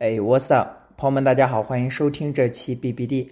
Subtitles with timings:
[0.00, 3.28] 哎，What's up，朋友们，大家好，欢迎收听这期 BBD。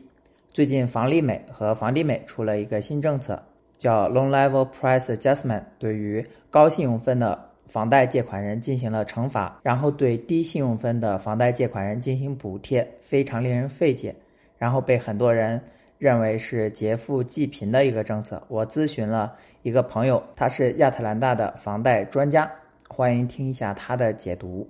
[0.52, 3.40] 最近房利美和房地美出了一个新政策，
[3.78, 14.12] 叫 Loan Level Price Adjustment，对于高信用分的房贷借款人进行了惩罚，然后对低信用分的房贷借款人进行补贴，非常令人费解。
[14.58, 15.62] 然后被很多人
[15.98, 18.42] 认为是劫富济贫的一个政策。
[18.48, 22.50] 我咨询了一个朋友，他是亚特兰大的房贷专家，
[22.88, 24.68] 欢迎听一下他的解读。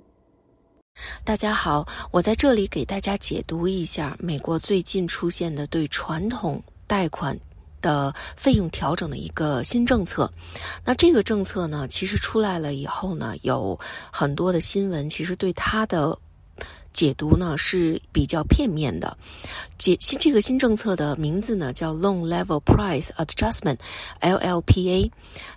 [1.25, 7.39] 大家好，我在这里给大家解读一下美国最近出现的对传统贷款
[7.81, 10.31] 的费用调整的一个新政策。
[10.85, 13.79] 那这个政策呢，其实出来了以后呢，有
[14.13, 16.19] 很多的新闻，其实对它的。
[16.97, 19.19] 解读呢是比较片面的，
[19.77, 25.11] 解新这个新政策的名字呢叫 Loan Level Price Adjustment（LLPA），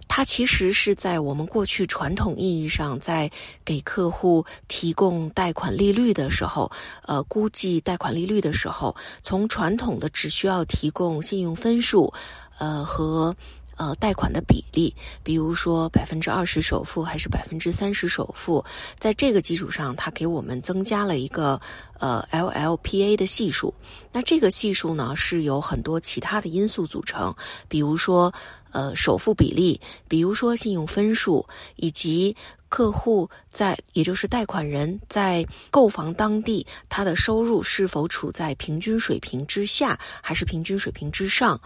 [0.09, 3.31] 它其实是在我们过去传统意义上在
[3.63, 6.69] 给客户提供贷款利率的时候，
[7.03, 8.93] 呃，估计贷款利率的时候，
[9.23, 12.13] 从传统的只需要提供信用分数，
[12.57, 13.33] 呃和。
[13.79, 18.63] 呃，贷款的比例，比如说百分之二十首付还是百分之三十首付，
[18.99, 21.59] 在这个基础上，它给我们增加了一个
[21.97, 23.73] 呃 LLPA 的系数。
[24.11, 27.33] 那这个系数呢，是由很多其他的因素组成，
[27.69, 28.33] 比如说
[28.71, 32.35] 呃首付比例，比如说信用分数，以及。
[32.69, 41.59] 客户在，也就是贷款人在购房当地，他的收入是否处在平均水平之下，还是平均水平之上，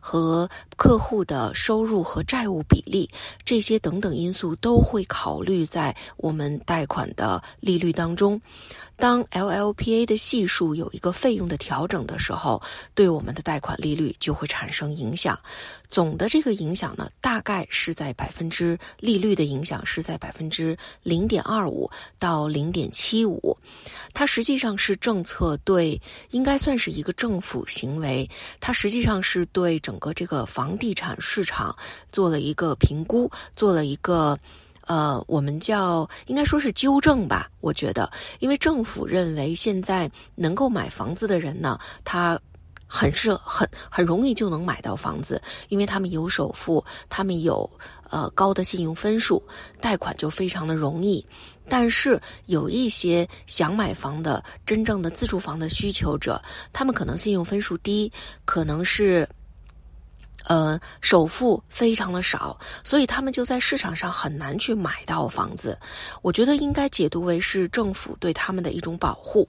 [0.00, 3.08] 和客户的收入和债务比例，
[3.44, 8.40] 这些等等因素都会考虑在我们贷款的利率当中。
[8.96, 12.60] 当 LLPA 的系数有一个费用的调整的时候，
[12.94, 15.38] 对我们的贷款利率就会产生影响。
[15.90, 23.56] 总的这个影响呢，大概是在百分之利率的影响是在百分之零点二五到零点七五。
[24.14, 28.28] 它实际上是政策对，应该算是一个政府行为。
[28.60, 31.76] 它实际上是对整个这个房地产市场
[32.12, 34.38] 做了一个评估，做了一个。
[34.86, 38.10] 呃，我们叫应该说是纠正吧，我觉得，
[38.40, 42.40] 因为政府认为现在能够买房子的人呢，他
[43.00, 45.40] 很是很很容易就能买到房子，
[45.70, 47.68] 因为他们有首付，他们有
[48.10, 49.42] 呃高的信用分数，
[49.80, 51.24] 贷款就非常的容易。
[51.66, 56.42] 但是有一些想买房的真正的自住房的需求者，
[56.74, 58.12] 他们可能信用分数低，
[58.44, 59.26] 可能是。
[60.44, 65.78] 呃，首付非常的少，所以他们就在市场上很难去买到房子。
[66.22, 69.46] 我觉得应该解读为是政府对他们的一种保护，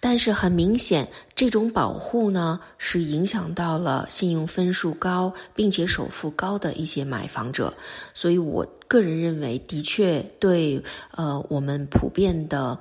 [0.00, 7.74] 但是很明显，这种保护呢是影响到了信用分数高并且首付高的一些买房者。
[8.12, 10.82] 所以我个人认为，的确对
[11.12, 12.78] 呃我们普遍的。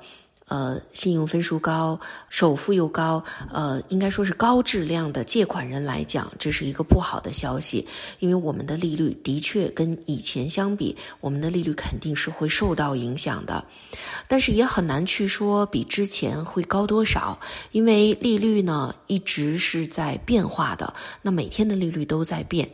[0.47, 1.99] 呃，信用分数高，
[2.29, 7.87] 首付又高，呃，应该说是高质量的借款人来讲，这是一个不好的消息，
[8.19, 13.63] 因为我们的利率的确跟以前相比，我们的利率肯定是会受到影响的，
[14.27, 17.39] 但是也很难去说比之前会高多少，
[17.71, 22.69] 因为利率呢一直是在变化的，那每天的利率都在变。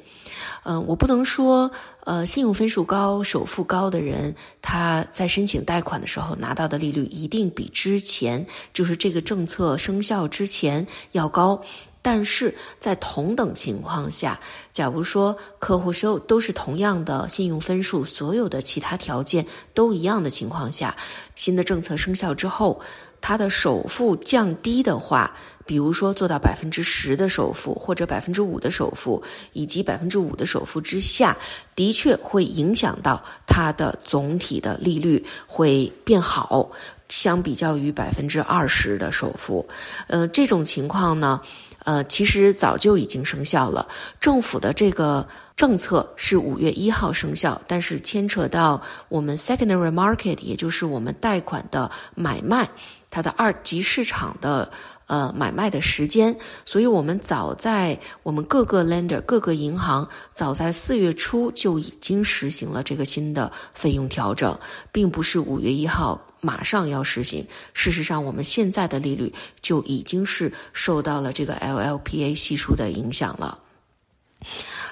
[0.63, 1.71] 嗯，我不能说，
[2.09, 4.33] 呃，信用分数高、首付高的人，
[4.63, 8.43] 他在申请贷款的时候拿到的利率一定比之前，
[8.73, 11.61] 就是这个政策生效之前要高。
[12.01, 14.39] 但是在同等情况下，
[14.73, 20.95] 假如说客户收都是同样的信用分数，所有的其他条件都一样的情况下，
[21.35, 22.81] 新的政策生效之后，
[23.21, 25.35] 他的首付降低的话。
[25.69, 29.21] 比如说做到百分之十的首付，或者百分之五的首付，
[29.53, 31.37] 以及百分之五的首付之下，
[31.75, 36.71] 的确会影响到它的总体的利率会变好，
[37.07, 39.69] 相比较于百分之二十的首付，
[40.07, 41.39] 呃，这种情况呢，
[41.85, 43.87] 呃，其实早就已经生效了。
[44.19, 52.67] 政府的这个政策是五月一号生效，但是牵扯到我们 secondary market，也就是我们贷款的买卖，
[53.11, 54.71] 它的二级市场的。
[55.09, 64.55] 呃，买卖的时间，所以我们早在我们各个 lender 各个银行早在四月初就已经实行了这个新的费用调整，
[64.91, 67.43] 并不是五月一号马上要实行。
[67.73, 69.33] 事实上，我们现在的利率
[69.63, 73.57] 就已经是受到了这个 LLPA 系数的影响了。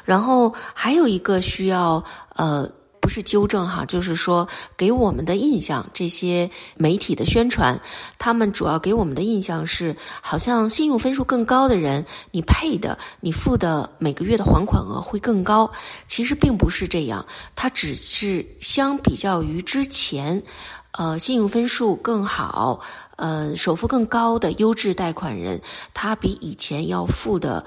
[0.04, 2.04] 然后还有一个需要
[2.36, 2.68] 呃。
[3.07, 7.80] 不是纠正哈，就是说给我们的印象，这些媒体的宣传，
[8.19, 15.71] 他们主要给我们的印象是，好像信用分数更高的人，你配的，你付的每个月的还款额会更高。
[16.06, 17.25] 其实并不是这样，
[17.56, 20.44] 它只是相比较于之前。
[20.92, 22.81] 呃信用分数更好、
[23.15, 25.62] 呃首付更高的优质贷款人，
[25.94, 27.65] 他比以前要付的。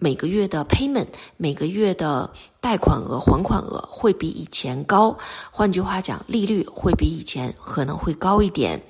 [0.00, 1.06] 每个月的 payment，
[1.36, 5.16] 每个月的贷款额、还款额会比以前高。
[5.50, 8.82] 换句话讲，利率会比以前可能会高一点。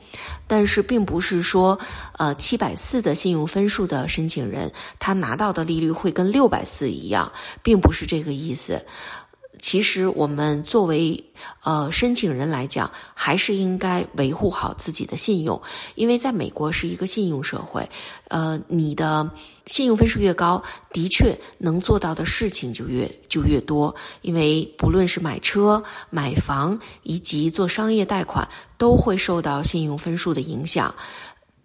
[0.47, 1.77] 但是，并不是说，
[2.17, 4.71] 呃，七百四的信用分数的申请人，
[5.01, 7.31] 他拿到的利率会跟六百四一样，
[7.61, 8.81] 并不是这个意思。
[9.59, 11.23] 其实，我们作为
[11.65, 15.61] 呃申请人来讲，还是应该维护好自己的信用，
[15.97, 17.87] 因为在美国是一个信用社会，
[18.29, 19.31] 呃，你的
[19.67, 20.63] 信用分数越高，
[20.93, 23.95] 的确能做到的事情就越就越多。
[24.23, 28.49] 因为不论是买车、买房以及做商业贷款，
[28.79, 30.95] 都会受到信用分数的影响。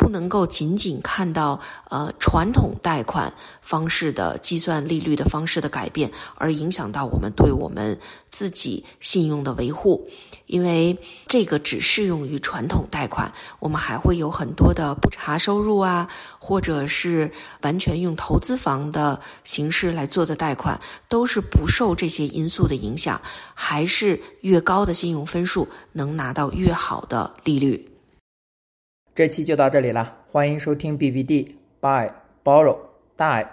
[0.05, 1.59] 不能够仅仅看到
[1.89, 7.99] 呃传统贷款方式的计算利率的方式的改变，而影响到我们对我们
[8.29, 10.07] 自己信用的维护，
[10.45, 17.31] 因为这个只适用于传统贷款，我们还会有很多的不查收入啊，或者是
[17.63, 20.79] 完全用投资房的形式来做的贷款，
[21.09, 23.19] 都是不受这些因素的影响，
[23.55, 27.94] 还是越高的信用分数能拿到越好的利率。
[29.15, 31.47] 这期就到这里了，欢迎收听 BBD
[31.79, 32.11] Buy
[32.43, 32.75] Borrow
[33.15, 33.47] Die，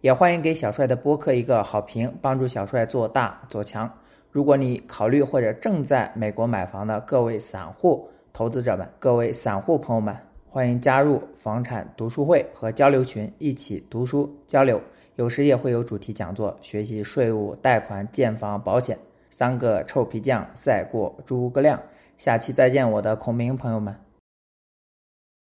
[0.00, 3.88] 也欢迎给小帅的播客一个好评，帮助小帅做大做强。
[4.32, 10.12] 如果你考虑或者正在美国买房的各位散户投资者们，各位散户朋友们，
[10.44, 14.82] 欢迎加入房产读书会和交流群，一起读书交流。
[15.14, 18.98] 有时也会有主题讲座，学习税务、贷款、建房、保险。
[19.30, 21.80] 三个臭皮匠赛过诸葛亮。
[22.18, 23.94] 下期再见，我的孔明朋友们。